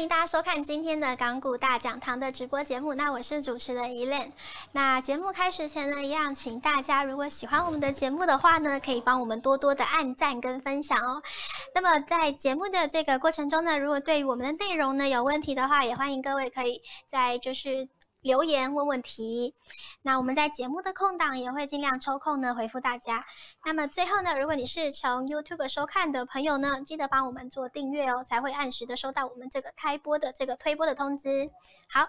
[0.00, 2.94] 欢迎大家收看今天的港股大讲堂的直播节目。
[2.94, 4.30] 那我是主持人 Elen。
[4.72, 11.22] 那节目开始前呢，一样请大家如果喜欢我们的节目的话呢，可以帮我们多多的按赞跟分享哦。
[11.74, 17.86] 那么在节目的这个过程中呢，如果对于我们的内容呢有问题的话，也欢迎各位可以在就是。
[18.22, 19.54] 留言问问题，
[20.02, 23.24] 那我们在节目的空档也会尽量抽空呢回复大家。
[23.64, 31.50] 那么最后呢，如果你是从 YouTube 收看的朋友呢，记得帮我们做订阅哦，才会按时的收到我们这个开播的这个推播的通知。
[31.88, 32.06] 好，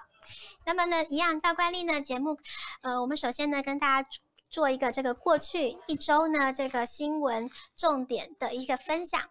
[0.65, 2.37] 那么呢，一样照惯例呢，节目，
[2.81, 4.09] 呃，我们首先呢跟大家
[4.49, 9.21] 做一个这个过去一周呢这个新闻重点的一个分享。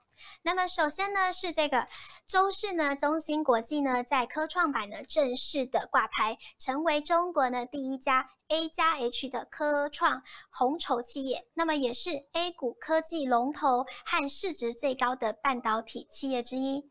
[0.43, 1.87] 那么首先呢，是这个
[2.27, 16.85] 周四呢，中芯国际呢在科创板呢正式的挂牌，成为中国呢第一家 A 加 H 的科创红筹企业，那么也是 A 股科技龙头和市值最高的半导体企业之一。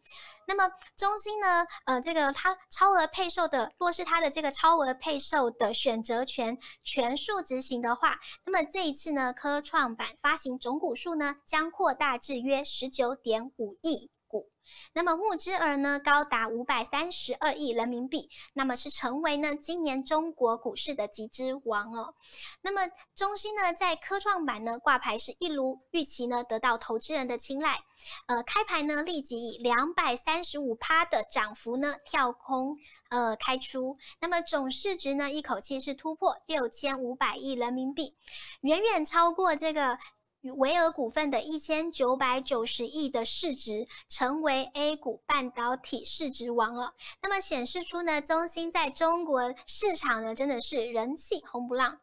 [0.47, 14.09] 那么中芯呢，呃，这个它超额配售的，若是它的这个超额配售的选择权全数执行的话，那么这一次呢，科创板发行总股数呢将扩大至约十九点五亿。
[14.29, 14.49] 股
[14.93, 22.13] 那么募资额呢高达五百三十二亿人民币，那么是成为呢今年中国股市的集资王哦。
[22.61, 22.81] 那么
[23.15, 27.79] 中芯呢在科创板呢挂牌是一如预期呢得到投资人的青睐，
[28.27, 32.77] 呃开盘呢立即以两百三十五趴的涨幅呢跳空
[33.09, 38.15] 呃开出，那么总市值呢一口气是突破六千五百亿人民币，
[38.61, 39.97] 远远超过这个。
[40.41, 46.93] 与维尔股份的一千九百九十亿的市值，成为 A 股半导体市值王了。
[47.21, 51.99] 那么显示出呢，中芯在中国市场呢，真的是人气红不浪。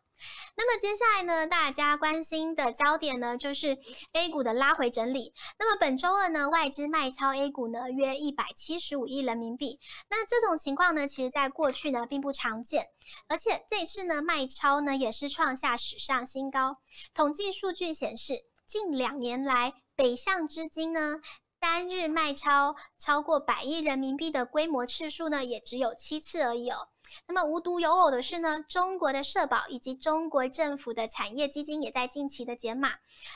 [0.56, 3.76] 那么接下来呢，大家关心的焦点呢，就是
[4.12, 5.32] A 股的拉回整理。
[5.58, 9.78] 那么本周二呢，外资卖超 A 股呢，约一百七十五亿人民币。
[10.08, 12.88] 那这种情况呢，其实在过去呢，并不常见。
[13.28, 16.78] 而且这次呢，卖超呢，也是创下史上新高。
[17.12, 21.20] 统计数据显示，近两年来，北向资金呢，
[21.60, 26.88] 单日卖超超过百亿人民币的规模次数呢，也只有七次而已哦。
[27.26, 32.92] 那么无独有偶的是呢，中国的社保以及中国政府的产业基金也在近期的减码，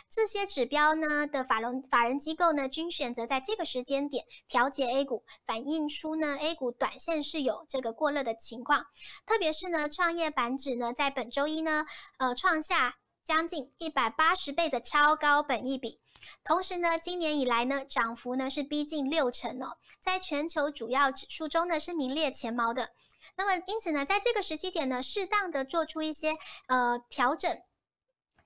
[0.08, 8.84] 这些指标呢的法人法人机构呢均选择在这个时间点调节 A 股，反映出呢 A 股短线是有这个过热的情况，
[9.26, 11.86] 特别是呢创业板指呢在本周一呢
[12.18, 16.00] 呃创下将近一百八十倍的超高本益比，
[16.42, 22.90] 同时呢今年以来呢涨幅呢是逼近六成哦，在全球主要指数中呢是名列前茅的。
[23.36, 26.36] 那么，因此呢，在这个时期点呢，适当的做出一些
[26.68, 27.62] 呃调整，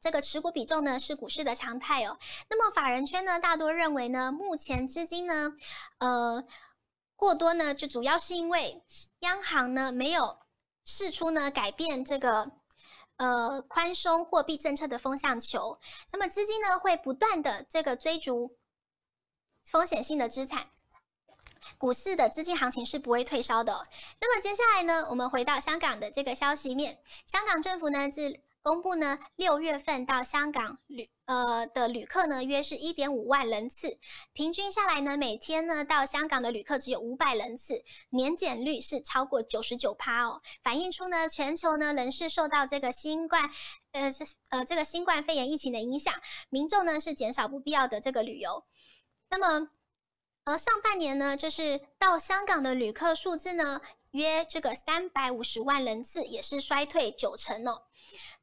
[0.00, 2.18] 这个持股比重呢是股市的常态哦。
[2.48, 5.52] 那么，法人圈呢大多认为呢，目前资金呢，
[5.98, 6.44] 呃
[7.16, 8.82] 过多呢，就主要是因为
[9.20, 10.38] 央行呢没有
[10.84, 12.50] 释出呢改变这个
[13.16, 15.78] 呃宽松货币政策的风向球，
[16.12, 18.58] 那么资金呢会不断的这个追逐
[19.64, 20.68] 风险性的资产。
[21.78, 23.72] 股市的资金行情是不会退烧的。
[24.20, 33.98] 那么接下来呢，我们回到香港的这个消息面，香港政府呢自公布呢，六月份到香港旅呃的旅客呢约是一点五万人次，
[34.32, 43.50] 平均下来呢每天呢到香港的旅客只有五百人次，年减率是超过九十九趴哦，反映出呢全球呢仍是受到这个新冠
[43.92, 46.14] 呃是呃这个新冠肺炎疫情的影响，
[46.48, 48.64] 民众呢是减少不必要的这个旅游，
[49.28, 49.68] 那么。
[50.44, 57.82] 而上半年呢，就是到香港的旅客数字呢，约这个三百五十万人次，也是衰退九成哦。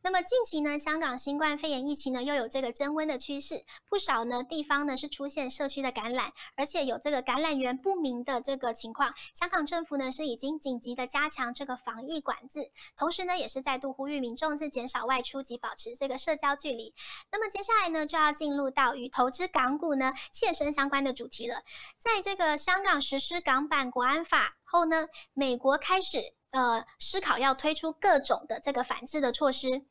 [0.03, 9.13] 那么近期呢，香港新冠肺炎疫情呢又有这个增温的趋势，不少呢地方呢是出现社区的感染，而且有这个感染源不明的这个情况。
[9.35, 16.93] 香港政府呢是已经紧急的加强这个防疫管制，同时呢也是再度呼吁民众是减少外出及保持这个社交距离。
[17.31, 21.61] 那么接下来呢就要进入到与投资港股呢切身相关的主题了。
[21.99, 26.17] 在这个香港实施港版国安法后呢，美国开始
[26.49, 29.85] 呃思考要推出各种的这个反制的措施。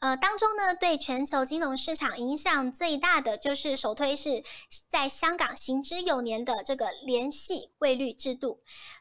[0.00, 4.42] 呃，当中呢，对全球金融市场影响最大的就是首推是
[4.88, 8.60] 在香港行之有年的这个联系汇率制度。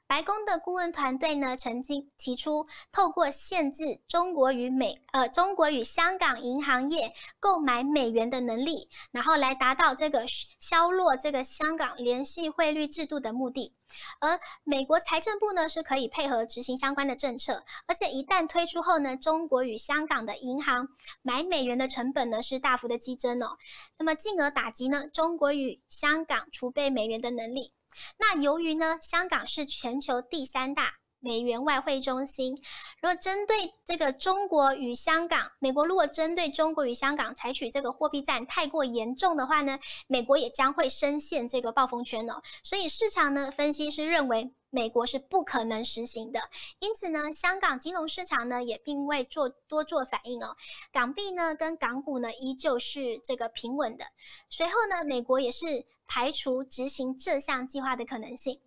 [0.09, 10.25] 白宫的顾问团队呢，曾经提出透过限制中国与美呃中国与香港银行业购买美元的能力，然后来达到这个
[10.59, 13.71] 削弱这个香港联系汇率制度的目的。
[14.19, 20.87] 而美国财政部呢是可以配合执行相关的政策，而且一旦推出后呢，中国与香港的银行
[21.21, 23.55] 买美元的成本呢是大幅的激增哦，
[23.99, 27.71] 那么进而打击呢中国与香港储备美元的能力。
[28.17, 32.55] 那由于呢，香港是全球第三大美元外汇中心，
[33.01, 42.41] 如果针对这个中国与香港，美国如果针对中国与香港采取这个货币战太过严重的话呢，美国也将会深陷这个暴风圈哦。
[42.63, 44.53] 所以市场呢，分析师认为。
[44.71, 46.39] 美国是不可能实行的，
[46.79, 50.55] 因此呢，香港金融市场呢也并未做多做反应哦。
[50.91, 54.05] 港币呢跟港股呢依旧是这个平稳的。
[54.49, 58.61] 随后呢，美国也是排除执行这项计划的可能性。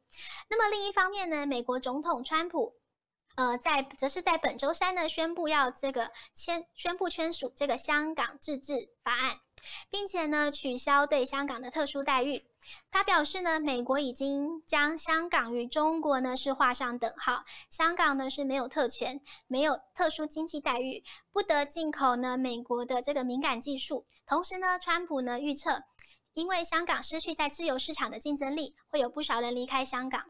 [0.51, 2.75] 那么另一方面呢，美国总统川普，
[3.37, 9.39] 呃，在则是在本周三呢宣布要这个签宣布签署这个香港自治法案。
[9.91, 12.45] 并且呢，取消对香港的特殊待遇。
[12.91, 24.07] 他表示呢，美国已经将香港与中国呢是画上等号，香港呢是没有特权，没有特殊经济待遇，不得进口呢美国的这个敏感技术。
[24.25, 25.83] 同时呢，川普呢预测，
[26.35, 30.23] 因为香港失去在自由市场的竞争力，会有不少人离开香港。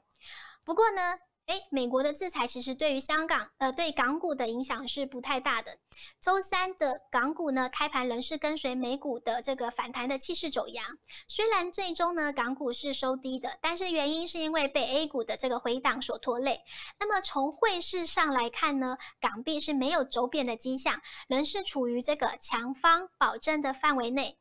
[0.64, 5.76] 不过呢，诶，美国的制裁其实对于香港，呃，对港股的影响是不太大的。
[6.20, 10.84] 周三的港股呢，开盘仍是跟随美股的这个反弹的气势走扬。
[11.26, 16.60] 虽然最终呢，港股是收低的，但是原因是因为被 A 股的这个回档所拖累。
[17.00, 24.38] 那么从汇市上来看呢，港币是没有走贬的迹象，仍是处于这个强方保证的范围内。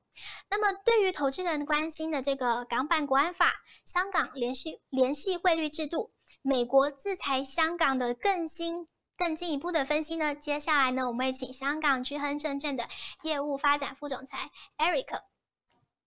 [0.50, 3.54] 那么对于投资人关心的这个港版国安法、
[3.86, 6.12] 香港联系联系汇率制度。
[6.42, 8.88] 美国制裁香港的更新、
[9.18, 10.34] 更进一步的分析呢？
[10.36, 12.88] 接下来呢，我们会请香港区亨证券的
[13.24, 15.22] 业务发展副总裁 Eric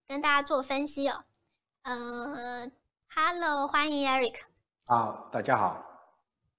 [0.08, 1.24] 跟大家做分析哦。
[1.82, 2.72] 嗯
[3.14, 4.36] ，Hello，欢迎 Eric。
[4.86, 5.93] 啊，大家好。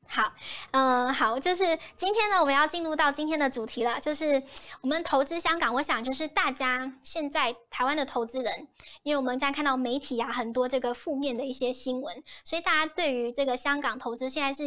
[0.07, 0.31] 好，
[0.71, 4.41] 嗯，好，就是今天呢，我们要进入到今天的主题了，就是
[4.81, 5.73] 我们投资香港。
[5.73, 8.67] 我想，就是大家现在台湾的投资人，
[9.03, 14.63] 因为我们在看到媒体啊很多这个负面的一些新闻，所以大家对于这个香港投资现在是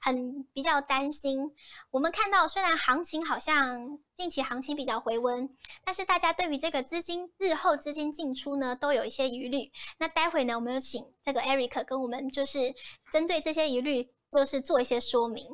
[0.00, 1.50] 很比较担心。
[1.90, 5.48] 我们看到虽然行情好像近期行情比较回温，
[5.84, 9.72] 但是大家对于这个资金日后资金进出呢都有一些疑虑。
[9.98, 12.72] 那待会呢，我们有请这个 Eric 跟我们就是
[13.10, 14.08] 针对这些疑虑。
[14.32, 15.46] 就是做一些说明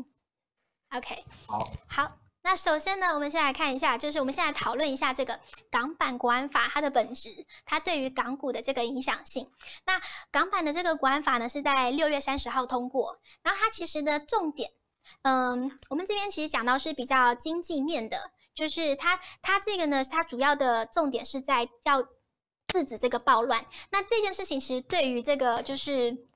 [0.95, 9.51] ，OK，好，好，那首先呢，我们先来看一下，就是我们现在讨论一下这个港版国安法它的本质，它对于港股的这个影响性。
[9.85, 14.71] 那港版的这个国安法呢，是在六月三十号通过，然后它其实的重点，
[15.23, 22.01] 嗯，我们这边其实讲到是比较经济面的，就是它它这个呢，它主要的重点是在要
[22.69, 23.67] 制止这个暴乱。
[23.91, 26.28] 那这件事情其实对于这个就是。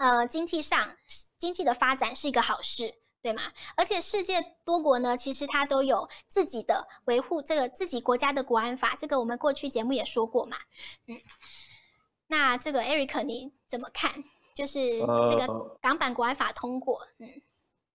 [0.00, 0.96] 呃，经济上
[1.36, 3.42] 经济的发展是一个好事，对吗？
[3.76, 10.56] 而且世界多国呢，其实它都有自己的维护这个自己国家的国安法，这个我们过去节目也说过嘛。
[11.06, 11.18] 嗯，
[12.28, 14.10] 那这个 Eric 你怎么看？
[14.54, 17.28] 就是这个港版国安法通过，嗯，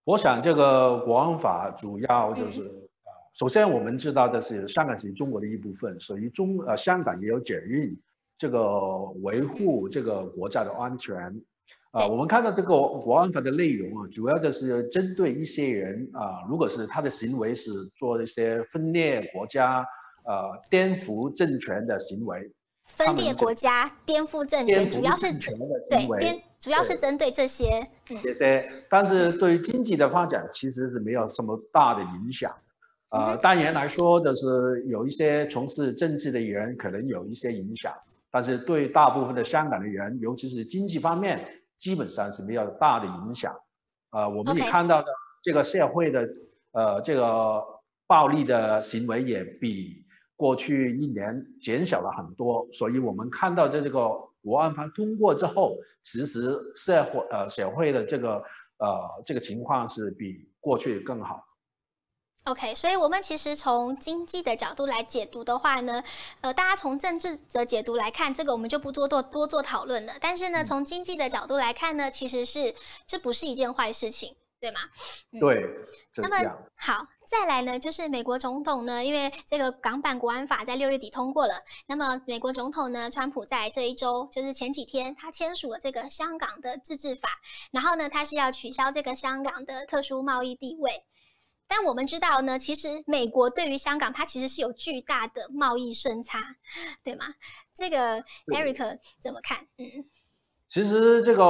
[0.04, 2.88] 我想这个国安法主要就是，嗯、
[3.34, 8.00] 首先我们知道的是香港是中国的一部分，所以中呃香港也有责任
[8.38, 8.80] 这个
[9.24, 11.42] 维护这个国家的安全。
[11.92, 19.86] 啊，我们看到这个国安法的内容啊，主要的是针对一些人啊，如果是他的行为是做一些分裂国家、
[20.24, 22.52] 呃颠覆政权的行为，
[22.86, 27.86] 分裂国家、颠覆政权，主要是对颠，主要是针对这些
[28.22, 32.54] 这些，但是对于经济的发展其实是没有什么大的影响。
[33.08, 37.94] 呃，当然来说的是有一些从事政治的人可能有一些影响，
[38.30, 41.55] 但是对大部分的香港的人，尤其是经济方面。
[41.78, 43.54] 基本上是没有大的影响，
[44.10, 45.08] 呃，我们也看到的
[45.42, 46.28] 这个社会的
[46.72, 47.62] 呃这个
[48.06, 50.04] 暴力的行为也比
[50.36, 54.10] 过去一年减少了很多，所以我们看到在这个
[54.42, 58.42] 国安法通过之后，其实社会呃社会的这个
[58.78, 61.45] 呃这个情况是比过去更好。
[62.46, 66.00] OK，所以我们其实从经济的角度来解读的话呢，
[66.42, 70.12] 呃，大家从政治的解读来看，这个我们就不多做多做讨论了。
[70.20, 72.72] 但是呢，从经济的角度来看呢，其实是
[73.04, 74.78] 这不是一件坏事情，对吗？
[75.32, 75.68] 嗯、对，
[76.18, 81.54] 那么好，再来呢，就是美国总统呢，因为这个港版国安法在六月底通过了，
[81.88, 87.28] 那么美国总统呢，川普在这一周，就是前几天，他签署了这个香港的自治法，
[87.72, 91.02] 然后呢，他是要取消这个香港的特殊贸易地位。
[91.68, 96.40] 但我们知道呢，其实美国对于香港，它其实是有巨大的贸易顺差，
[97.02, 97.26] 对吗？
[97.74, 99.58] 这个 Eric 怎么看？
[99.78, 100.04] 嗯，
[100.68, 101.42] 其实这个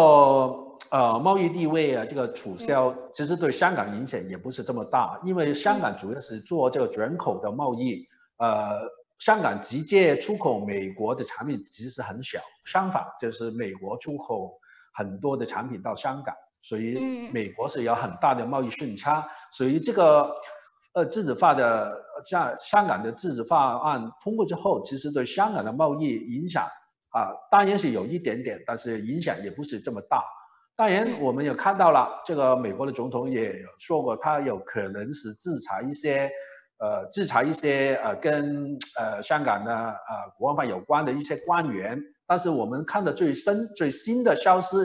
[0.90, 8.08] 呃贸易地位啊，这个取消，其实对香港影响也不是这么大，因为香港主要是做这个转口的贸易，
[8.38, 14.58] 呃，香港直接出口美国的产品其实很小，相反就是美国出口
[14.92, 16.34] 很多的产品到香港，
[16.66, 20.34] 所以美国是有很大的贸易顺差，所以这个
[20.94, 26.64] 呃自主化的像香港的自主法案通过之后，其实对香港的贸易影响
[27.10, 30.24] 啊，当然是有一点点，但是影响也不是这么大。
[30.74, 36.30] 当然，我们也看到了，这个美国的总统也说过，他有可能是制裁一些。
[36.78, 44.76] 呃，制裁一些呃跟呃香港的呃国安法有关的一些官员，但是我们看的最深最新的消息，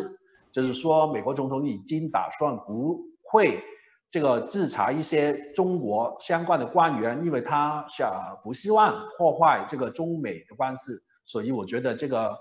[0.51, 3.63] 就是说美国总统已经打算不会
[4.09, 10.91] 这个制裁一些中国相关的官员，因为他想不希望破坏这个中美的关系，
[11.23, 12.37] 所以我觉得这个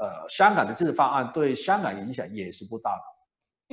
[0.00, 3.02] 呃香港的这个方案对香港影响也是不大的。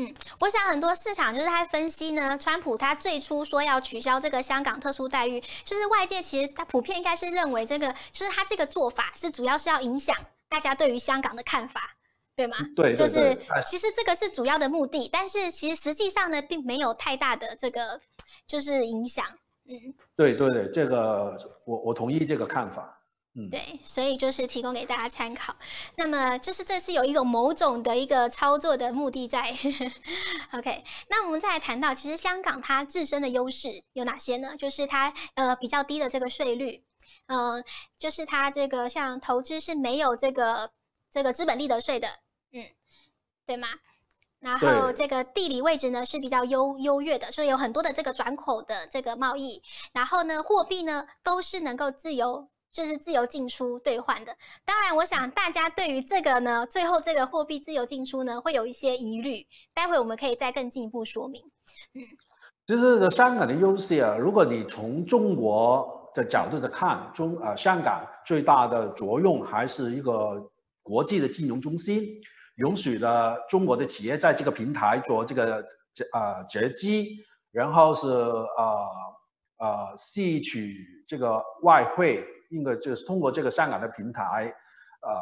[0.01, 10.15] 嗯，我想很多市场就是在分析呢，川普他最初说要取消这个香港特殊待遇，就是外界其实他普遍应该是认为这个就是他这个做法是主要是要影响
[10.47, 11.81] 大家对于香港的看法，
[12.39, 12.55] 对吗？
[12.73, 17.99] 对，就是其实这个是主要的目的，但是其实实际上呢，并没有太大的这个
[18.47, 19.25] 就是影响。
[19.67, 22.95] 嗯，对对对，这个我我同意这个看法。
[23.35, 25.53] 嗯对，所以就是提供给大家参考。
[25.97, 29.53] 那么，就是这是有一种某种的一个操作的目的在。
[30.53, 34.55] OK，那我们再来谈到，其实香港它自身的优势有哪些呢？
[34.57, 36.85] 就是它呃比较低的这个税率，
[37.27, 37.63] 嗯、呃，
[37.99, 40.71] 就是它这个像投资是没有这个
[41.11, 42.07] 这个资本利得税的，
[42.51, 42.63] 嗯，
[43.45, 43.67] 对吗？
[44.39, 49.61] 然后这个地理位置呢是比较优优越的，所以有很多的这个转口的这个贸易。
[49.93, 52.49] 然后呢，货币呢都是能够自由。
[52.71, 59.43] 就是自由进出兑换的，当然，我想大家对于这个呢，最后这个货币自由进出呢，会有一些疑虑。
[59.73, 61.43] 待会我们可以再更进一步说明。
[61.95, 62.03] 嗯，
[62.67, 70.51] 其实香港的优势啊，如果你从中国的角度的看，中呃香港最大的作用还是一个
[70.83, 72.21] 国际的金融中心，
[72.59, 75.65] 允许了中国的企业在这个平台做这个
[76.13, 77.17] 呃折机，
[77.51, 78.85] 然后是呃
[79.57, 80.75] 呃吸取
[81.07, 82.25] 这个外汇。
[82.51, 84.51] 应该就是通过这个香港的平台，
[85.01, 85.21] 呃，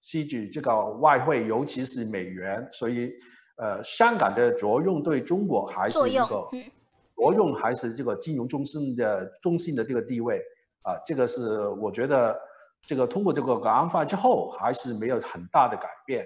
[0.00, 3.12] 吸取这个外汇，尤其是美元，所以，
[3.58, 6.48] 呃，香港的作用对中国还是一个
[7.14, 10.38] 作用，还是这个金融中心的中心的这个地位，
[10.84, 12.40] 啊、呃，这个是我觉得，
[12.80, 16.24] 这个通过这个港安法之后，还是没有很大的改变。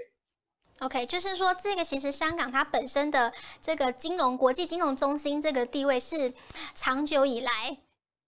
[0.84, 6.32] OK，就是说这个其实香港它本身的这个金融国际金融中心这个地位是
[6.74, 7.78] 长久以来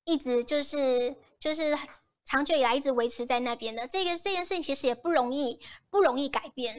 [0.05, 1.15] 一直就是。
[1.41, 1.77] 就是
[2.25, 6.75] 长久以来一直维持在那边的这个这件事情，其实也不容易，不容易改变。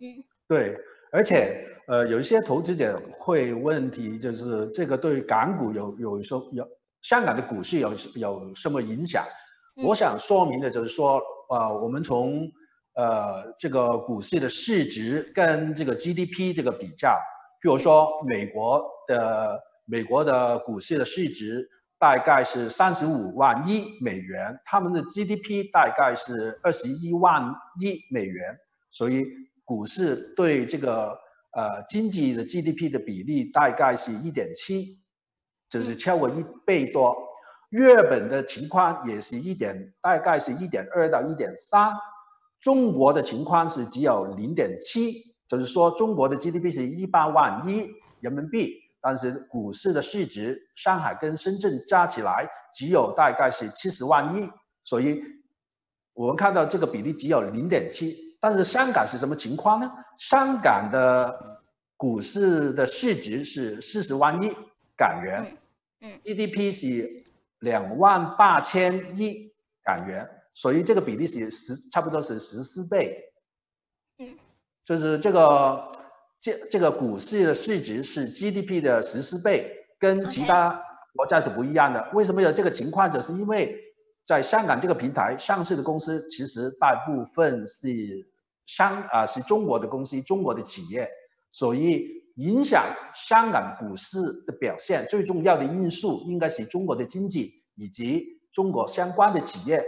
[0.00, 0.74] 嗯，对，
[1.12, 6.66] 而且呃，有一些投资者会问题，就是这个对港股有有说有
[7.02, 9.22] 香港的股市有有什么影响？
[9.76, 9.84] 嗯。
[9.84, 12.50] 我想说明的就是说，呃，我们从
[12.96, 17.16] 呃这个股市的市值跟这个 GDP 这个比较，
[17.62, 21.70] 比如说美国的美国的股市的市值。
[21.98, 28.58] 大概是三十五万亿美元，他们的 GDP 大概是二十一万亿美元，
[28.90, 29.24] 所以
[29.64, 31.18] 股市对这个
[31.52, 35.00] 呃经济的 GDP 的比例大概是一点七，
[35.70, 37.16] 就是超过一倍多。
[37.70, 41.94] 日本的情况也是一点，大概是一点二到一点三。
[42.60, 47.88] 中国的情况是只有零点七，就是说中国的 GDP 是一八万亿
[48.20, 48.82] 人民币。
[49.00, 54.50] 但是股市的市值，上海跟深圳加起来只有大概是七十万亿，
[54.82, 55.22] 所以
[56.12, 58.36] 我们看到这个比例只有零点七。
[58.40, 59.92] 但是香港是什么情况呢？
[60.18, 61.62] 香港的
[61.96, 64.50] 股市的市值是四十万亿
[64.96, 65.56] 港元，
[66.00, 67.26] 嗯，GDP 是
[67.60, 69.52] 两万八千亿
[69.84, 73.32] 港元，所以这个比例是十，差不多是十四倍，
[74.18, 74.36] 嗯，
[74.84, 75.92] 就是这个。
[76.38, 80.80] 这这个股市的市值是 GDP 的十四倍，跟其他
[81.14, 82.10] 国家是不一样的。
[82.12, 83.10] 为什么有这个情况？
[83.10, 83.74] 就是因为
[84.24, 88.28] 在香港这个平台上市的公司，其实大部分是
[88.66, 91.10] 香啊是中国的公司，中国的企业，
[91.50, 99.82] 所以影响香港股市的表现最重要的因素，应该是中国的经济以及中国相关的企业。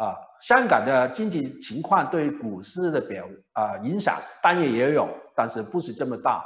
[0.00, 6.42] 啊，香港的经济情况对股市的表啊影响当然也有，但是不是这么大。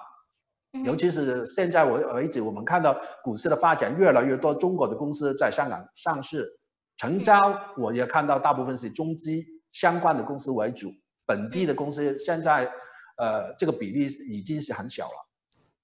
[0.84, 6.58] 尤其是现在为为止，我们看到股市的发展越来越多，中国的公司在香港上市，
[6.96, 7.38] 成交
[7.76, 9.30] 我也看到大部分是中资
[9.70, 10.90] 相关的公司为主，
[11.24, 12.72] 本地的公司现在
[13.18, 15.28] 呃这个比例已经是很小了。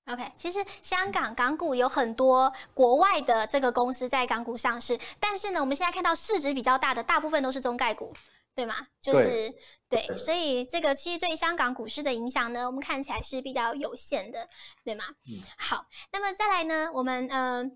[0.06, 8.12] OK，其实香港港股有很多国外的这个公司在港股上市，但是呢，我们现在看到市值比较大的大部分都是中概股，
[8.54, 8.74] 对吗？
[9.00, 9.54] 就是
[9.88, 14.48] 对，对，所以这个其实对香港股市的影响呢，我们看起来是比较有限的，
[14.84, 15.04] 对吗？
[15.28, 17.70] 嗯，好，那么再来呢，我们呃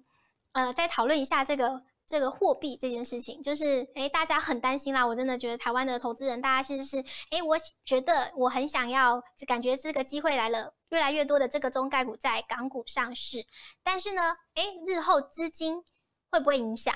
[0.52, 1.82] 呃再讨论一下这个。
[2.06, 5.06] 这个货币这件事情，就是诶大家很担心啦。
[5.06, 6.98] 我真的觉得台湾的投资人，大家其实是
[7.30, 13.44] 诶我觉得我很想要，就感觉这个机会来了，越来越多的这个中概股在港股上市。
[13.82, 14.22] 但是呢，
[14.54, 15.82] 诶日后资金
[16.30, 16.94] 会不会影响？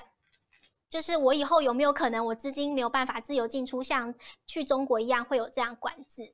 [0.89, 4.15] 就是我以后有没有可能，我资金没有办法自由进出，像
[4.47, 6.33] 去中国一样会有这样管制？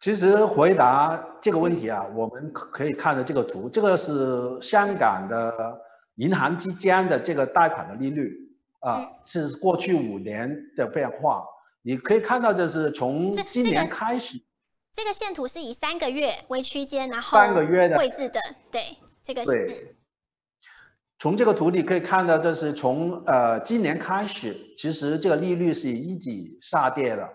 [0.00, 5.80] 其实回答这个问题啊，我们可以看的这个图，这个是香港的。
[6.16, 8.36] 银行之间的这个贷款的利率
[8.80, 11.42] 啊、呃，是过去五年的变化。
[11.80, 14.44] 你可以看到，就是从今年开始，这个、
[14.92, 19.66] 这个线图是以三个月为区间，然后三个月的绘制的，对这个是。
[19.66, 19.96] 对。
[21.18, 27.32] 从这个图你可以看到，就是从呃今年开始，其实这个利率是一直下跌的，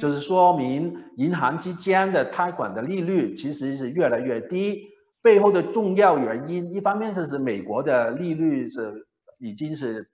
[0.00, 4.88] 就是说明银行之间的贷款的利率其实是越来越低。
[5.20, 9.06] 背后的重要原因，一方面就是美国的利率是
[9.38, 10.10] 已经是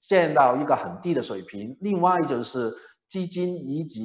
[0.00, 2.74] 降到一个很低的水平，另外就是
[3.08, 4.00] 基金一直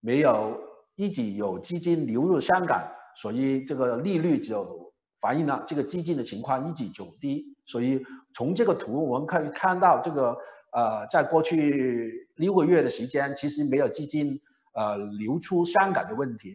[0.00, 0.60] 没有
[0.94, 7.56] 一直有资金流入香港，所以这个利率就反映了这个资金的情况一直走低。
[7.64, 10.36] 所以从这个图我们可以看到，这个
[10.72, 14.40] 呃，在过去六个月的时间，其实没有资金
[14.74, 16.54] 呃流出香港的问题。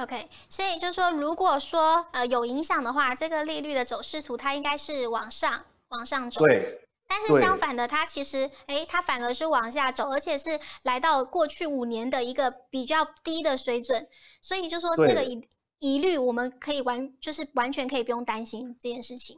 [0.00, 6.44] OK，所以就是说，如果说呃有影响的话，这个利率的走势图它应该是往上往上走。
[6.44, 6.83] 对。
[7.06, 14.06] 但是相反的，它其实哎，它反而是往下走，而且是来到过去五年的一个比较低的水准。
[14.42, 15.42] 所以就说这个疑
[15.78, 19.36] 疑虑，我们可以完就是完全可以不用担心这件事情。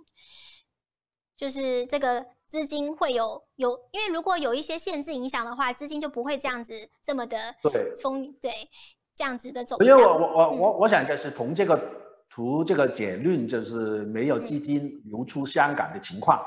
[1.36, 7.54] 就是这个资金会有有，因为如果有一些限制影响的话，资金就不会这样子这么的
[8.00, 8.50] 冲对。
[8.50, 8.70] 对
[9.18, 11.80] 这样子的走向，因为我我我我我想就是从这个
[12.28, 16.38] 图这个结论，就是没有资金流出香港的情况。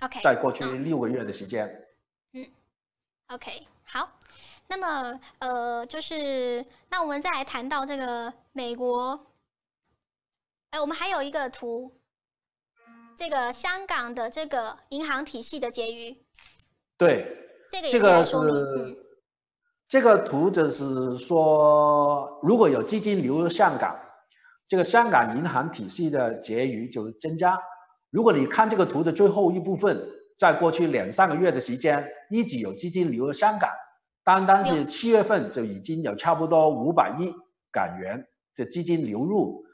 [0.00, 1.68] OK，在过去六个月的时间。
[2.32, 2.46] 嗯
[3.28, 4.10] ，OK，好，
[4.66, 9.26] 那么呃，就是那我们再来谈到这个美国，
[10.70, 11.92] 哎，我们还有一个图，
[13.16, 16.16] 这个香港的这个银行体系的结余。
[16.96, 17.26] 对，
[17.70, 18.54] 这个也可以说明。
[18.54, 18.96] 嗯
[19.90, 23.98] 这个图就是说，如果有资金流入香港，
[24.68, 27.58] 这个香港银行体系的结余就是增加。
[28.10, 33.70] 如果你看这个图的最后一部分，在过去两三个月的时间，一直有资金流入香港，
[34.24, 37.32] 单单是七月份就已经有差不多五百亿
[37.70, 39.64] 港元的资金流入。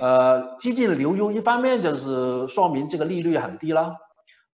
[0.00, 3.96] 呃，资金流入一方面就是说明这个利率很低了。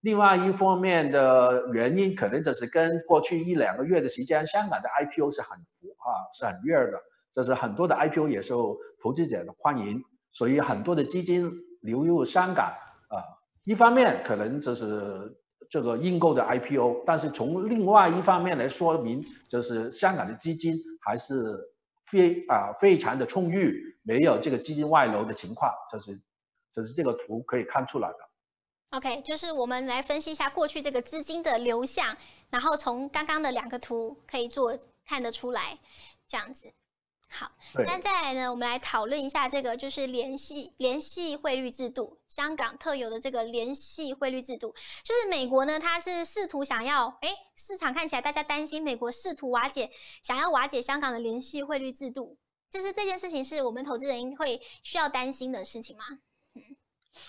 [0.01, 6.97] 另外一方面的原因，可能就是跟过去一两个月的时间，香港的 IPO 是很浮啊，是很热的，
[7.31, 12.88] 就是很多的 IPO 也受投资者的欢迎，所以很多的基金流入香港啊。
[13.69, 15.31] 一方面可能就是
[15.69, 21.55] 这个认购的 IPO，但是从另外一方面来说明，就是香港的资金还是
[22.07, 26.19] 非啊非常的充裕，没有这个资金外流的情况，就是
[26.73, 28.17] 就是这个图可以看出来的。
[28.97, 32.17] OK，就是我们来分析一下过去这个资金的流向，
[32.49, 35.77] 然后从刚刚的两个图可以做看得出来，
[36.27, 36.73] 这样子。
[37.31, 37.51] 好，
[37.85, 49.91] 那再来呢，我们来讨论一下这个就是联系联系汇率制度，香港特有的这个联系汇率制度，就是美国呢，它是试图想要，哎，市场看起来大家担心美国试图瓦解，
[50.23, 52.35] 想要瓦解香港的联系汇率制度，
[52.71, 56.03] 就是这件事情是我们投资人会需要担心的事情吗？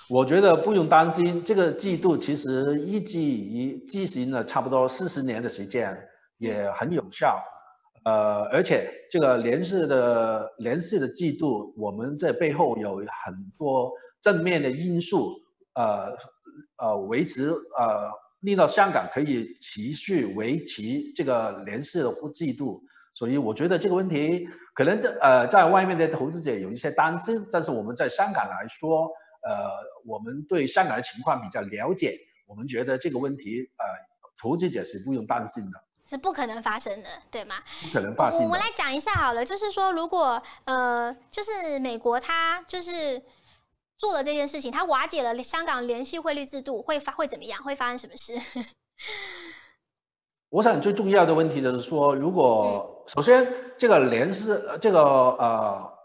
[0.09, 6.09] 我觉得不用担心，这个制度其实一直已进行了差不多四十年的时间，
[6.39, 7.43] 也很有效。
[8.05, 15.37] 呃，而且这个联系的联系的制度，我们这背后有很多正面的因素，
[15.75, 16.17] 呃
[16.77, 18.11] 呃维持呃
[18.41, 20.83] 令到香港可以持续维持
[21.15, 22.83] 这个联系的制度。
[23.15, 29.11] 所以我觉得这个问题可能呃在外面的投资者有一些担心，但是我们在香港来说。
[29.43, 29.71] 呃，
[30.05, 33.85] 我们对香港的情况比较了解，我们觉得这个问题，呃，
[34.37, 37.55] 投资者是不用担心的，是不可能发生的，对吗？
[37.83, 38.43] 不可能发生。
[38.43, 43.23] 我们来讲一下好了，就是说，如果呃，就是美国它就是
[43.97, 47.63] 做了这件事情，它瓦解了香港联系汇率制度，会发会怎么样？
[47.63, 48.37] 会发生什么事？
[50.51, 53.47] 我想最重要的问题就是说，如果首先
[53.79, 56.01] 这个联是这个呃。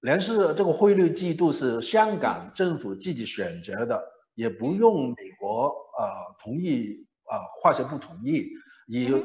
[0.00, 4.04] 联是这个汇率制度是香港政府自己选择的，
[4.34, 8.44] 也不用美国呃同意呃或者不同意。
[8.86, 9.18] 有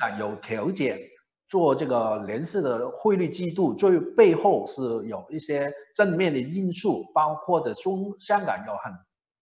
[0.00, 1.00] 啊有条件
[1.48, 8.92] 做这个联市的汇率季度，最背后是有一些正面的因素，包括着中香港有很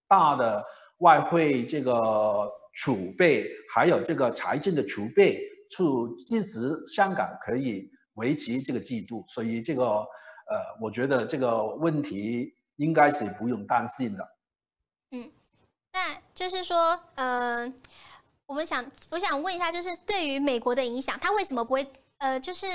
[0.09, 0.64] 大的
[0.98, 14.28] 外汇这个储备，还有这个财政的储备，去支持香港可以维持这个季度，所以这个呃，我觉得这个问题应该是不用担心的。
[15.11, 15.31] 嗯，
[15.92, 17.74] 那就是说，嗯、呃。
[18.49, 21.87] 我们想，我想问一下，就是对于美国的影响，它为什么不会？
[22.17, 22.67] 呃，就是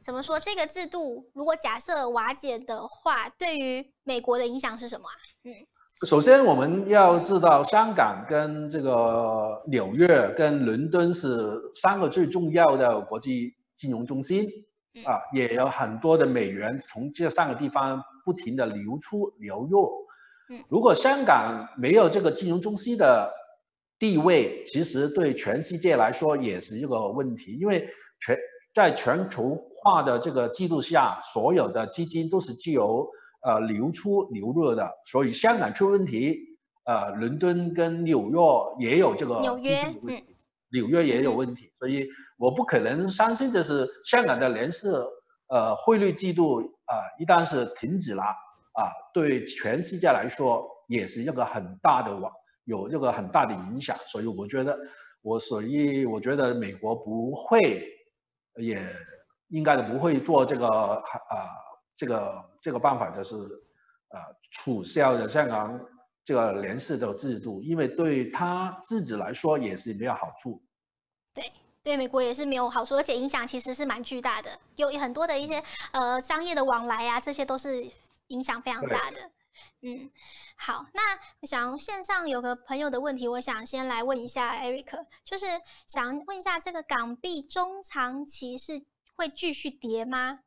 [0.00, 5.14] 怎么说，这个制度如果假设瓦解的话，对于美国的影响是什么啊？
[5.44, 5.52] 嗯，
[6.06, 14.48] 首先我们要知道，香港跟这个纽约跟伦敦是三个最重要的国际金融中心
[15.04, 20.06] 啊，也有很多的美元从这三个地方不停的流出流入。
[20.48, 23.30] 嗯，如果香港没有这个金融中心的。
[23.98, 27.88] 地位其实对全世界来说也是一个问题，因为
[28.20, 28.38] 全
[28.74, 33.08] 在全球化的这个制度下，所有的基金都是具由
[33.42, 36.38] 呃流出流入的，所以香港出问题，
[36.84, 40.36] 呃，伦敦跟纽约也有这个资金的问题，
[40.72, 44.92] 纽约也有问题，所以我不可能相信这是香港的联市
[45.48, 52.32] 呃汇率制度啊、呃，一旦是停止了啊，对全世界来说也是一个很大的网。
[52.64, 54.78] 有这个很大的影响，所以我觉得，
[55.22, 57.88] 我所以我觉得美国不会，
[58.56, 58.82] 也
[59.48, 61.00] 应该的不会做这个啊、
[61.30, 61.46] 呃、
[61.96, 63.36] 这个这个办法，就是
[64.08, 65.78] 啊、呃、取消的香港
[66.24, 70.62] 这个联市的制度，因为对他自己来说也是没有好处。
[71.34, 77.84] 对，对美国也是没有好处，而且影响其实是蛮巨大的，有很多的一些呃商业的往来啊，这些都是
[78.28, 79.30] 影响非常大的。
[79.82, 80.10] 嗯，
[80.56, 81.00] 好，那
[81.40, 85.46] 我想线上有个朋友的问题，我想先来问一下 Eric，就是
[85.86, 88.84] 想问一下这个港币中长期是
[89.16, 90.40] 会继续跌吗？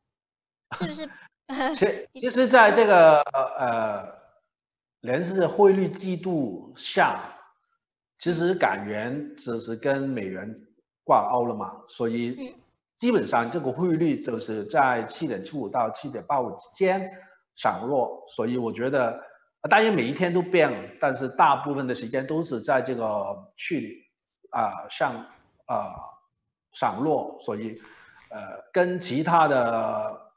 [0.77, 1.09] 是不是？
[1.73, 4.05] 其其实， 在这个呃
[4.99, 7.39] 联是汇率季度下，
[8.17, 10.67] 其实港元只是跟美元
[11.05, 12.57] 挂钩了嘛，所以
[12.97, 17.09] 基本上这个汇率就是在七点七五到七点八五之间。
[17.57, 19.19] 散落，所以我觉得，
[19.67, 24.05] 当然每一天都变了，但是大部分的时间都是在这个去
[24.51, 25.15] 啊、呃、上
[25.65, 25.91] 啊、呃、
[26.71, 27.81] 上落，所以
[28.29, 30.31] 呃跟其他的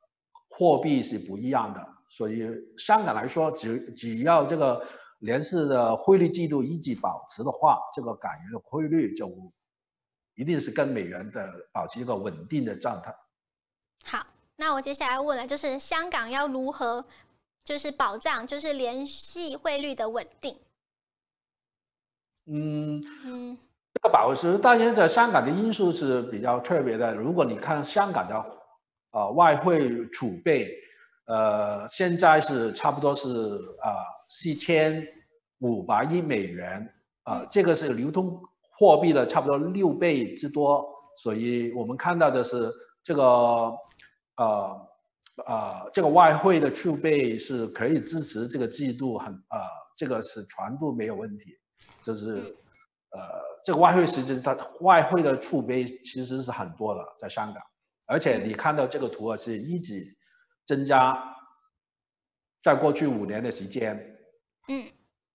[0.48, 1.86] 货币是不一样的。
[2.08, 4.82] 所以香港来说，只只要这个
[5.18, 9.30] 联市的汇率季度一直保持的话，这个港元的汇率就
[10.34, 13.14] 一定是跟美元的保持一个稳定的状态。
[14.06, 14.26] 好。
[14.60, 17.02] 那我接下来问了，就是香港要如何，
[17.64, 20.54] 就是保障，就是联系汇率的稳定。
[22.46, 23.56] 嗯嗯，
[23.94, 27.14] 这个保持，当然在香港的因素是比较特别的。
[27.14, 28.48] 如果你看香港的啊、
[29.12, 30.70] 呃、外汇储备，
[31.24, 33.28] 呃，现在是差不多是
[33.80, 33.88] 啊
[34.28, 35.08] 四千
[35.60, 36.86] 五百亿美元
[37.22, 38.38] 啊、呃，这个是流通
[38.72, 40.86] 货币的差不多六倍之多。
[41.16, 42.70] 所以我们看到的是
[43.02, 43.74] 这个。
[44.40, 44.88] 呃
[45.46, 49.58] 呃，这个外汇的储备是可以支持这个季度很呃，
[49.96, 51.58] 这个是全部没有问题，
[52.02, 52.56] 就是
[53.10, 53.20] 呃，
[53.64, 57.62] 这个外汇实际它外汇的储备其实是很多的，在香港，
[58.06, 60.16] 而且你看到这个图啊是一直
[60.64, 61.36] 增加，
[62.62, 64.16] 在过去五年的时间，
[64.68, 64.90] 嗯，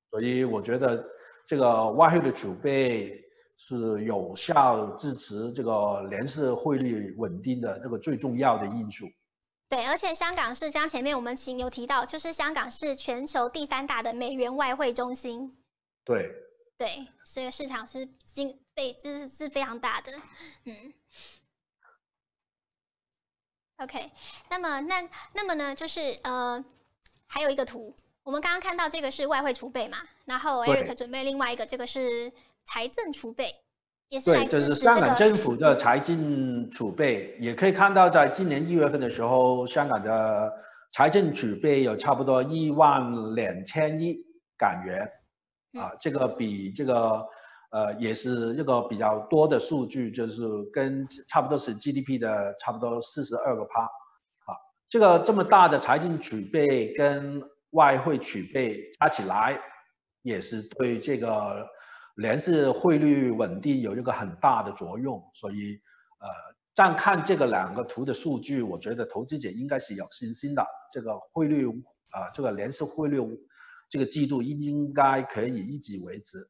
[0.09, 1.05] 所以我觉得
[1.45, 3.24] 这个外汇的储备。
[3.57, 9.05] 是有效支持这个联社汇率稳定的这个最重要的因素。
[9.69, 15.57] 对，而且香港是将前面我们请有提到，就是香港是全球第三大的美元外汇中心。
[16.03, 16.31] 对。
[16.77, 20.11] 对，这个市场是经被这是是非常大的。
[20.65, 20.93] 嗯。
[23.77, 24.11] OK，
[24.49, 26.63] 那么那那么呢，就是呃，
[27.25, 32.31] 还有一个图，我们刚刚看到这个是外汇储备嘛，然后 Eric 准备另外一个，这个是。
[32.65, 33.53] 财政储备
[34.09, 40.53] 也对，这是香港政府的财政储备，也可以看到，在今年一月份的时候，香港的
[40.91, 44.17] 财政储备有差不多一万两千亿
[44.57, 45.07] 港元，
[45.79, 47.25] 啊，这个比这个
[47.71, 54.53] 呃也是一个比较多的数据，就是跟差不多是 GDP 的差不多四十二个趴，啊，
[54.87, 59.59] 这个这么大的财政储备跟外汇储备加起来，
[60.21, 61.67] 也是对这个。
[62.15, 65.79] 联市汇率稳定有一个很大的作用，所以，
[66.19, 66.27] 呃，
[66.73, 70.65] 暂看这个两个图的数据，我觉得投资者应该是有信心的。
[70.91, 71.67] 这个汇率，
[72.11, 73.19] 啊、呃，这个联市汇率，
[73.89, 76.49] 这个季度应应该可以一直维持。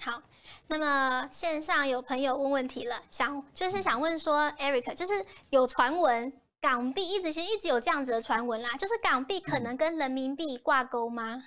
[0.00, 0.22] 好，
[0.68, 5.12] 那么线上有朋友问问题了，想就是想问说，Eric，就是
[5.50, 11.42] 有传闻港币一直其实一直有这样子的传闻啦，就是港币可能跟人民币挂钩吗？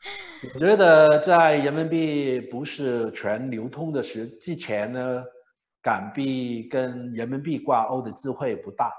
[0.54, 5.24] 我觉得在人民币不是全流通的时之前呢，
[5.82, 8.92] 港币跟人民币挂钩的机会不大，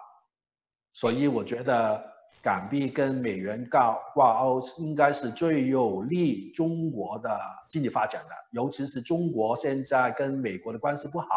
[0.92, 2.04] 所以我觉得
[2.42, 11.28] 港币跟美元挂挂钩应该是最有利中国的经济发展的，尤其是中国现在跟美国的关系不好，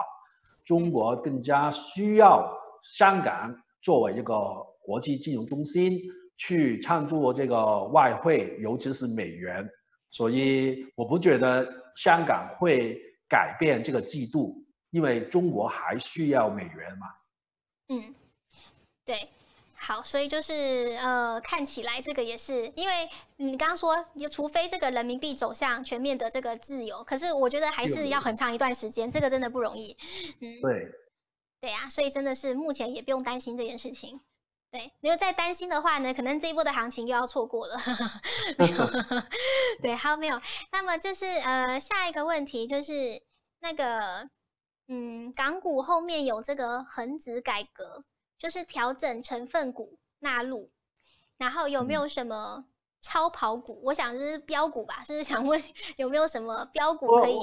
[0.64, 4.34] 中国更加需要香港作为一个
[4.80, 6.00] 国际金融中心。
[6.44, 9.64] 去唱作这个外汇，尤其是美元，
[10.10, 17.06] 所以我不觉得香港会改变这个季度，因为中国还需要美元嘛。
[17.90, 18.12] 嗯，
[19.04, 19.28] 对，
[19.76, 29.96] 好，所以就是呃，看起来这个也是，因为你刚刚说，除非这个人民币走向全面的这个自由，可是我觉得还是要很长一段时间，这个真的不容易。
[30.40, 30.88] 嗯，对，
[31.60, 34.20] 对啊，所以真的是目前也不用担心这件事情。
[34.72, 37.76] 对，如果再担心的话呢，可能这一波的行情又要错过了。
[38.56, 38.90] 没有，
[39.82, 40.40] 对，还有没有？
[40.72, 43.22] 那么就是呃，下一个问题就是
[43.60, 44.26] 那个，
[44.88, 48.02] 嗯，港股后面有这个恒指改革，
[48.38, 50.70] 就是调整成分股纳入，
[51.36, 52.64] 然后有没有什么？
[53.02, 55.60] 超跑股，我想是标股吧，就是想问
[55.96, 57.36] 有没有什么标股可以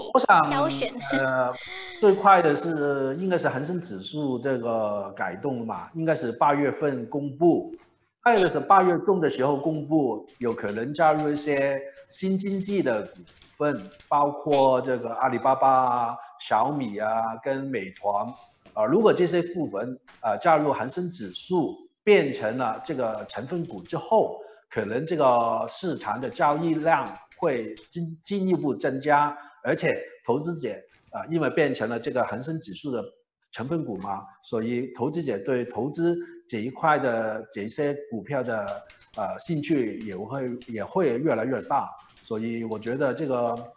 [0.49, 0.95] 挑选？
[1.11, 1.53] 呃，
[1.99, 7.73] 最快的是应该是恒生指数这个改动嘛，应该是八月份公布，
[8.21, 13.17] 还有是八月中的时候公布，有可能加入一些新经济的股
[13.51, 18.25] 份，包括这个阿里巴巴啊、小米啊跟美团
[18.73, 24.39] 啊、呃，如果这些股份啊、呃、加入恒生指数，变成了这个成分股之后。
[24.69, 30.69] 可能这个市场的交易量会进进一步增加，而且投资者
[31.11, 33.03] 啊，因为变成了这个恒生指数的
[33.51, 36.15] 成分股嘛，所以投资者对投资
[36.47, 38.83] 这一块的这些股票的
[39.15, 41.89] 呃兴趣也会也会越来越大，
[42.21, 43.73] 所以我觉得这个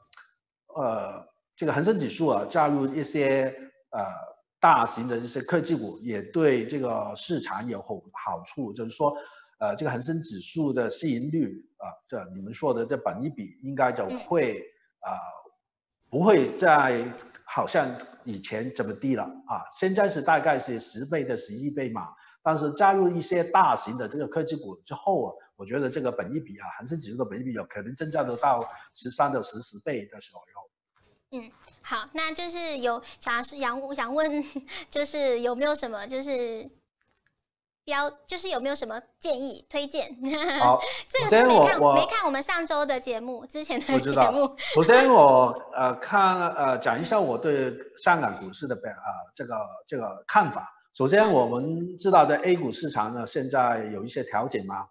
[0.77, 1.27] 呃
[1.57, 3.55] 这个恒生指数啊加入一些
[3.93, 4.05] 呃
[4.61, 9.17] 大型的这些科技股，也对这个市场有好好处，就是说。
[9.63, 14.61] 呃，这个恒生指数的市盈率啊，这你们说的这本一比应该就会
[14.99, 15.15] 啊，
[16.11, 17.07] 不会再
[17.45, 19.63] 好像以前这么低了啊。
[19.71, 22.09] 现在是大概是十倍的十一倍嘛，
[22.43, 30.43] 但是加入一些大型的这个科技股之后啊，我觉得这个本益比啊，恒生指数的本益比有可能增加得到十三到十四倍的时候。
[31.31, 31.49] 嗯，
[31.83, 34.45] 好，那就是有想想想问，
[34.91, 36.69] 就是有没有什么就是。
[37.85, 40.09] 标就是有没有什么建议推荐？
[40.61, 44.57] 好， 这个是没看没看我们上周的节目之前的节目。
[44.75, 49.55] 首先我呃看呃讲一下我对香港股市的表啊、呃、这个
[49.87, 50.69] 这个看法。
[50.95, 54.87] 首先我们知道在 A 股市场呢现在有一些调整嘛，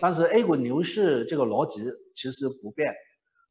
[0.00, 2.92] 但是 A 股牛市这个逻辑其实不变。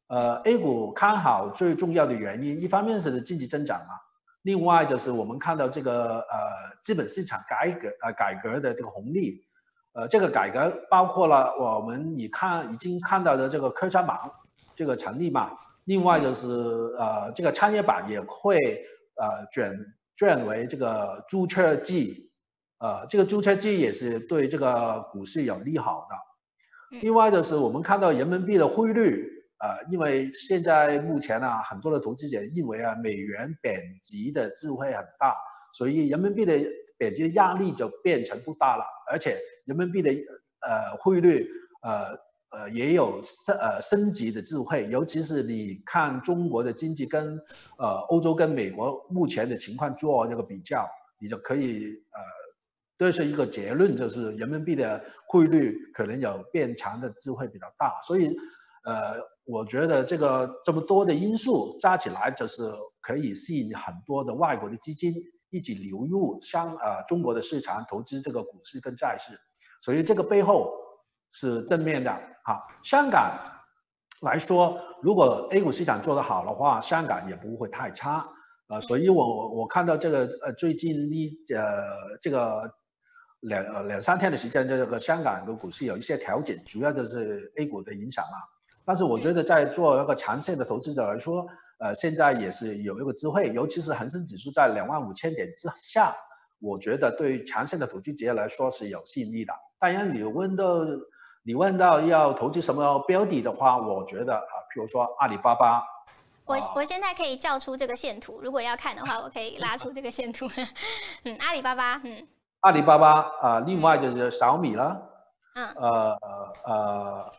[0.06, 3.94] 呃，A 股看好最重要的原因，一方面是经济增长嘛。
[4.44, 9.42] 另外就是我们看到这个呃资本市场改革呃改革的这个红利，
[9.94, 14.18] 呃这个改革包括了我们已看已经看到的这个科创板
[14.74, 15.52] 这个成立嘛，
[15.84, 18.84] 另外就是呃这个创业板也会
[19.16, 19.74] 呃转
[20.14, 22.28] 转为这个注册制，
[22.80, 26.98] 呃这个注册制也是对这个股市有利好的。
[27.00, 29.33] 另外就是我们看到人民币的汇率。
[29.64, 35.34] 呃，因为现在目前呢、啊，很多的投资者认为啊，美元贬值的机会很大，
[35.72, 36.52] 所以人民币的
[36.98, 40.10] 贬值的压力就变成不大了，而且人民币的
[40.60, 41.48] 呃汇率
[41.80, 42.14] 呃
[42.50, 47.40] 呃也有升呃升级的机会，尤其是你看中国的经济跟
[47.78, 50.86] 呃欧洲跟美国目前的情况做这个比较，
[51.18, 52.20] 你就可以呃
[52.98, 58.36] 得出一个结论，就是人民币的汇率可能有变强的机会比较大，所以
[58.84, 59.32] 呃。
[59.44, 65.12] 我觉得这个这么多的因素加起来，就是可以吸引很多的外国的资金
[65.50, 69.38] 一起流入香呃中国的市场投资这个股市跟债市，
[69.82, 70.72] 所以这个背后
[71.30, 72.10] 是正面的。
[72.44, 73.38] 好，香港
[74.22, 78.26] 来说，如果 A 股市场做得好的话，香港也不会太差。
[78.68, 82.72] 呃，所以我我看到这个呃最近一呃这个
[83.40, 88.53] 两呃两三天的时间，这个香港的股市有一些调整，主要就是 A 股的影响嘛。
[88.84, 91.46] 但是我觉得，在做那个长线的投资者来说，
[91.78, 96.14] 呃，现在也是有一个机会，尤其是恒生指数在两万五千点之下，
[96.60, 99.52] 我觉得对于长线的投资者来说是有吸引力的。
[99.78, 100.84] 当然，你问到
[101.42, 105.82] 你问到要投资什么标的的话，我觉得啊，譬如说阿里巴巴，
[106.46, 110.46] 我我现在可以叫出这个线图，如果要看的话，我可以拉出这个线图。
[111.24, 112.26] 嗯，阿里巴巴，嗯，
[112.60, 115.02] 阿里巴巴啊、呃，另外就是小米了，
[115.54, 115.90] 嗯，呃
[116.22, 116.43] 呃，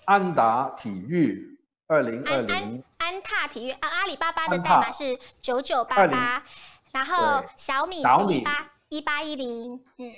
[0.05, 6.43] 安达体育二零二零，安踏体育啊，阿里巴巴的代码是九九八八，
[6.91, 10.13] 然后小米是一八一八一零，嗯，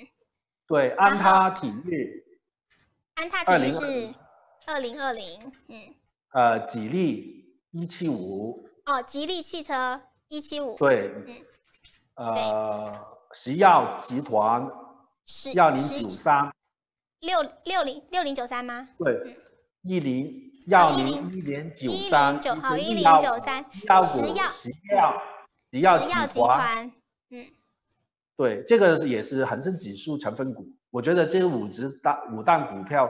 [0.66, 2.24] 对，安踏体育，
[3.14, 4.14] 安踏体育是
[4.66, 5.94] 二零二零，嗯，
[6.32, 8.68] 呃，吉利一七五。
[8.84, 11.12] 哦，吉利汽车一七五，对，
[12.14, 14.66] 嗯、呃，石药集团
[15.52, 16.50] 幺零九三，
[17.20, 18.88] 六六零六零九三吗？
[18.98, 19.36] 对，
[19.82, 24.02] 一零幺零一零九三，一零九好一零九三，石药
[24.50, 25.22] 石药
[25.70, 26.92] 石药集团，
[27.30, 27.46] 嗯，
[28.36, 33.08] 对，这个也是恒生指数成分股，我觉得这五只大五档股票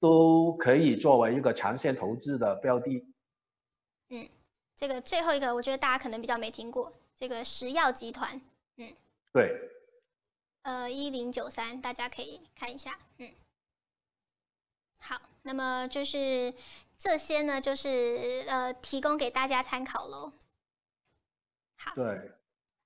[0.00, 3.06] 都可以作为一个长线投资的标的，
[4.10, 4.28] 嗯。
[4.76, 8.40] 这个最后一个，我觉得大家可能比较没听过，这个石药集团，
[8.76, 8.92] 嗯，
[9.32, 9.56] 对，
[10.62, 13.30] 呃，一零九三，大家可以看一下，嗯，
[15.06, 16.52] 好，那么就是
[16.98, 20.32] 这些呢，就是呃，提供给大家参考喽。
[21.76, 22.04] 好，对，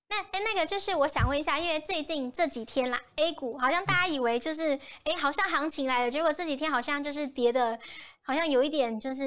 [0.08, 7.78] 那哎，那个就是我想问一下，因为最近这几天啦，A 股好像大家以为就是哎，好像行情来了，结果这几天好像就是跌的，
[8.22, 9.24] 好像有一点就是。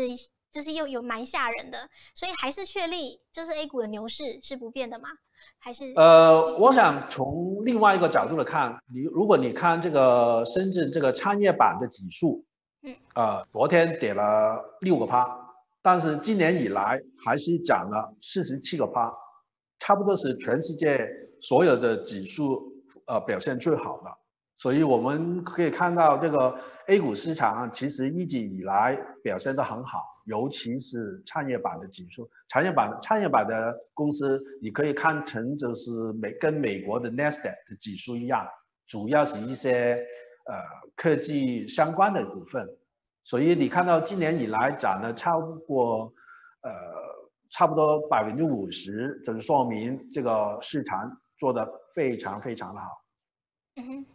[0.51, 5.07] 就是又有蛮吓人的，所以还是确立就是 A 股的牛市是不变的吗？
[5.59, 12.43] 还是呃，我想从另外一个角度来看，你如果你看这个深圳这个创业板的指数，
[13.13, 15.27] 呃，昨天跌了六个趴，
[15.81, 19.13] 但是今年以来还是涨了四十七个趴，
[19.79, 21.07] 差不多是全世界
[21.41, 22.73] 所有的指数
[23.05, 24.11] 呃表现最好的。
[24.57, 26.55] 所以我们可以看到，这个
[26.87, 32.29] A 股市场其实一直以来表现得很好，尤其是创业板的指数。
[32.47, 38.47] 创业板创业板的公司，你可以看成就是美跟美国的 Nasdaq 的指数一样，
[38.85, 40.05] 主要是一些
[40.51, 42.67] 呃科技相关的股份。
[43.23, 46.13] 所以你看到今年以来涨了超过
[46.61, 46.71] 呃
[47.49, 52.87] 差不多百分之五十，这就说明这个市场做的非常非常的好。
[53.75, 54.05] 嗯哼。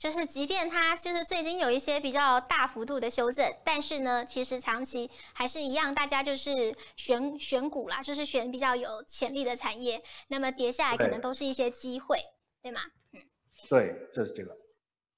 [0.00, 10.02] 就是，即便它就是最近有一些比较大幅度的修正，但是呢，其实长期还是一样，大家就是选选股啦，就是选比较有潜力的产业。
[10.28, 12.16] 那么跌下来可能都是一些机会，
[12.62, 12.80] 对，对吗？
[13.12, 13.20] 嗯，
[13.68, 14.56] 对，就是这个。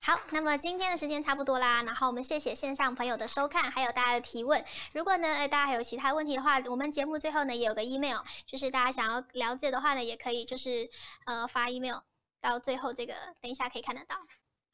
[0.04, 4.64] 好，那么今天的时间差不多啦，然后我们谢谢线上朋友的收看，还有大家的提问。
[4.94, 10.90] 如果呢，哎，大家还有其他问题的话，我们节目最后呢也有个 email，就是大家想要了解的话呢，也可以就是
[11.24, 11.98] 呃发 email
[12.40, 14.16] 到最后这个，等一下可以看得到。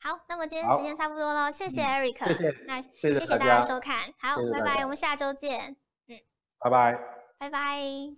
[0.00, 6.18] 好，那么今天时间差不多了，谢谢 Eric，谢谢，那谢谢大家收看，好，拜拜，我们下周见，嗯，
[6.58, 6.98] 拜拜，
[7.36, 8.14] 拜拜。